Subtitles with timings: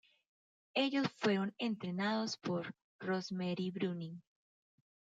[0.73, 4.19] Ellos fueron entrenados por Rosemarie Brüning.